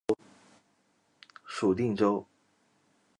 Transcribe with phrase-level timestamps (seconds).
[1.45, 2.25] 属定州。